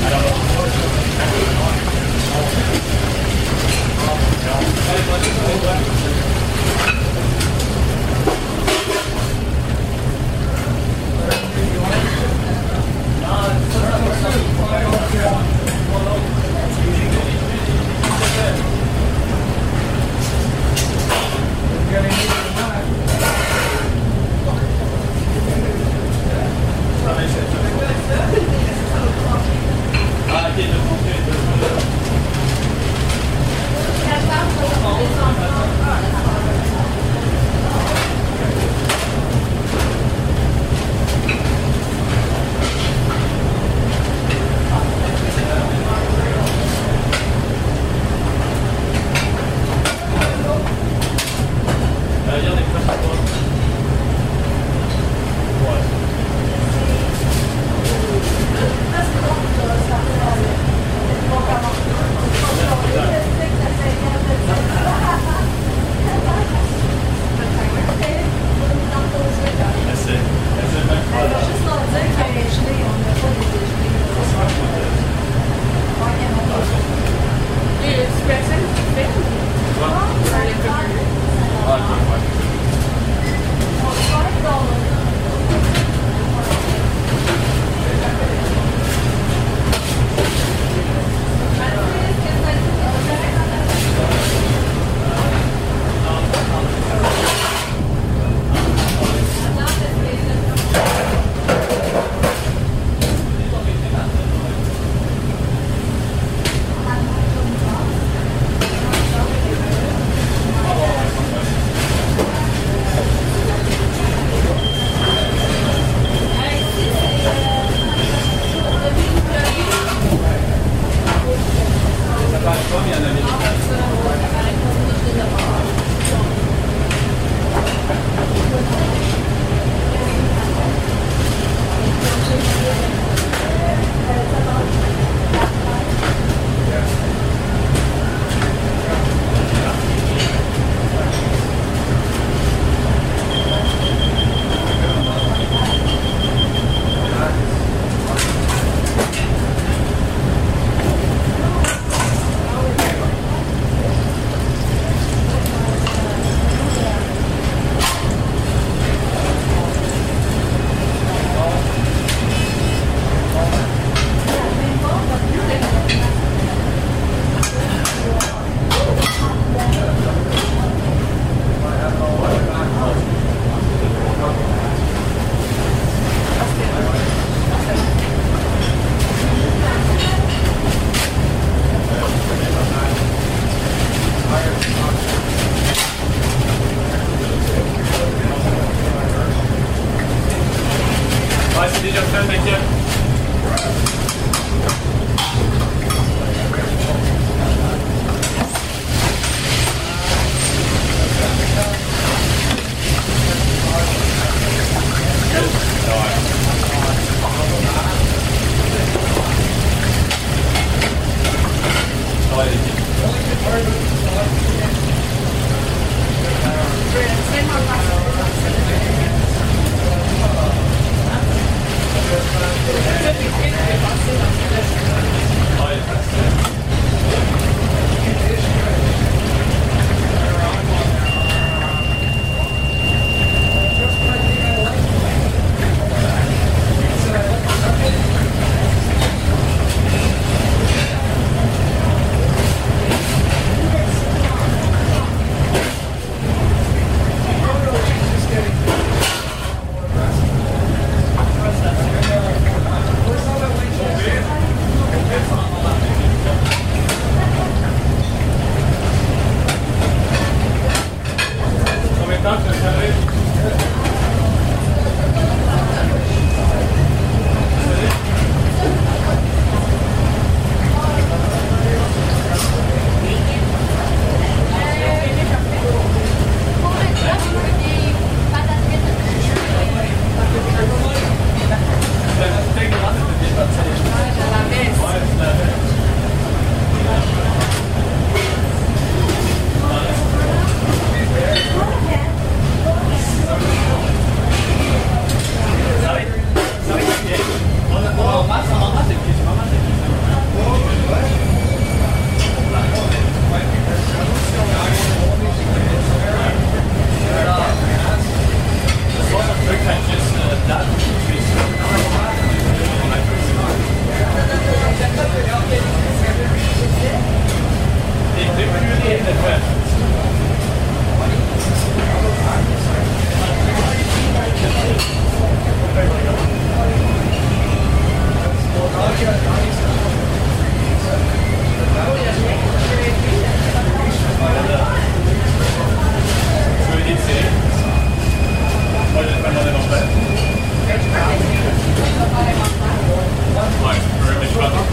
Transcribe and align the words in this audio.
Para 0.00 0.49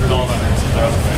dollar 0.07 0.33
and 0.33 0.57
some 0.59 1.17